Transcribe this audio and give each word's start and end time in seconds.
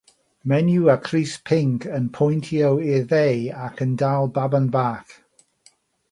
Menyw 0.51 0.85
â 0.93 0.93
chrys 1.07 1.33
pinc 1.49 1.83
yn 1.97 2.07
pwyntio 2.15 2.71
i'r 2.93 3.05
dde 3.11 3.27
ac 3.65 3.83
yn 3.85 3.91
dal 4.03 4.31
baban 4.39 4.65
bach 4.77 5.13